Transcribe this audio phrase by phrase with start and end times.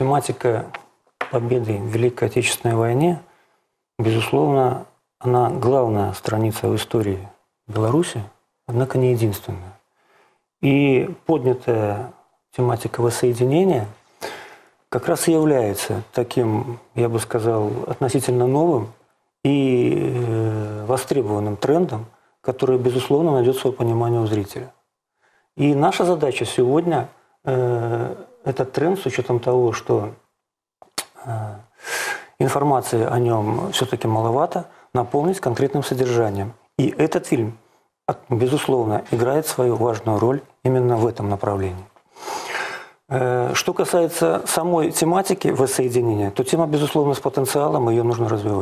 [0.00, 0.64] тематика
[1.30, 3.20] победы в Великой Отечественной войне,
[3.98, 4.86] безусловно,
[5.18, 7.28] она главная страница в истории
[7.66, 8.22] Беларуси,
[8.66, 9.78] однако не единственная.
[10.62, 12.14] И поднятая
[12.56, 13.88] тематика воссоединения
[14.88, 18.94] как раз и является таким, я бы сказал, относительно новым
[19.44, 22.06] и э, востребованным трендом,
[22.40, 24.72] который, безусловно, найдет свое понимание у зрителя.
[25.58, 27.08] И наша задача сегодня
[27.44, 30.10] э, этот тренд, с учетом того, что
[31.24, 31.30] э,
[32.38, 36.52] информации о нем все-таки маловато, наполнить конкретным содержанием.
[36.78, 37.58] И этот фильм,
[38.28, 41.84] безусловно, играет свою важную роль именно в этом направлении.
[43.08, 48.58] Э, что касается самой тематики воссоединения, то тема, безусловно, с потенциалом, ее нужно развивать.